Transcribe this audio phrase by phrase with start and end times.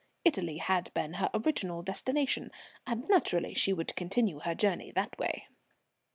[0.25, 2.51] Italy had been her original destination,
[2.87, 5.45] and naturally she would continue her journey that way.